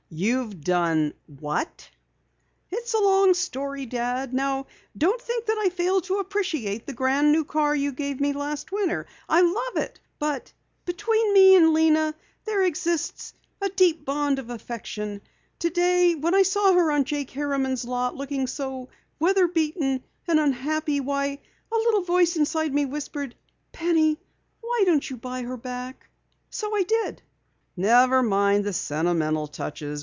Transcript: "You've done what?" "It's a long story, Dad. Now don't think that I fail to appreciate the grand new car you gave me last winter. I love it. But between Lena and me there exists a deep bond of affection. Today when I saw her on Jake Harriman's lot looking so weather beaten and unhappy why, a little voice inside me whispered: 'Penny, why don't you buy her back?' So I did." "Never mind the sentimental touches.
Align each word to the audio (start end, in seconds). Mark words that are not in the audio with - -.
"You've 0.13 0.59
done 0.59 1.13
what?" 1.27 1.89
"It's 2.69 2.93
a 2.93 2.99
long 2.99 3.33
story, 3.33 3.85
Dad. 3.85 4.33
Now 4.33 4.67
don't 4.97 5.21
think 5.21 5.45
that 5.45 5.57
I 5.57 5.69
fail 5.69 6.01
to 6.01 6.19
appreciate 6.19 6.85
the 6.85 6.91
grand 6.91 7.31
new 7.31 7.45
car 7.45 7.73
you 7.73 7.93
gave 7.93 8.19
me 8.19 8.33
last 8.33 8.73
winter. 8.73 9.07
I 9.29 9.39
love 9.39 9.85
it. 9.85 10.01
But 10.19 10.51
between 10.83 11.33
Lena 11.33 11.59
and 12.07 12.13
me 12.13 12.19
there 12.43 12.61
exists 12.61 13.33
a 13.61 13.69
deep 13.69 14.03
bond 14.03 14.37
of 14.37 14.49
affection. 14.49 15.21
Today 15.59 16.15
when 16.15 16.35
I 16.35 16.43
saw 16.43 16.73
her 16.73 16.91
on 16.91 17.05
Jake 17.05 17.29
Harriman's 17.31 17.85
lot 17.85 18.13
looking 18.13 18.47
so 18.47 18.89
weather 19.17 19.47
beaten 19.47 20.03
and 20.27 20.41
unhappy 20.41 20.99
why, 20.99 21.39
a 21.71 21.75
little 21.77 22.03
voice 22.03 22.35
inside 22.35 22.73
me 22.73 22.85
whispered: 22.85 23.33
'Penny, 23.71 24.19
why 24.59 24.83
don't 24.85 25.09
you 25.09 25.15
buy 25.15 25.43
her 25.43 25.55
back?' 25.55 26.09
So 26.49 26.75
I 26.75 26.83
did." 26.83 27.21
"Never 27.77 28.21
mind 28.21 28.65
the 28.65 28.73
sentimental 28.73 29.47
touches. 29.47 29.99